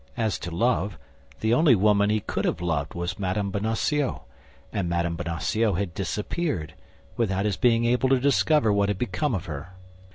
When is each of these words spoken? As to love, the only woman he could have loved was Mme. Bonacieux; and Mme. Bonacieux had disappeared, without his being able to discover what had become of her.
As 0.17 0.39
to 0.39 0.49
love, 0.49 0.97
the 1.41 1.53
only 1.53 1.75
woman 1.75 2.09
he 2.09 2.21
could 2.21 2.43
have 2.43 2.59
loved 2.59 2.95
was 2.95 3.19
Mme. 3.19 3.51
Bonacieux; 3.51 4.21
and 4.73 4.89
Mme. 4.89 5.13
Bonacieux 5.15 5.73
had 5.73 5.93
disappeared, 5.93 6.73
without 7.17 7.45
his 7.45 7.55
being 7.55 7.85
able 7.85 8.09
to 8.09 8.19
discover 8.19 8.73
what 8.73 8.89
had 8.89 8.97
become 8.97 9.35
of 9.35 9.45
her. 9.45 9.73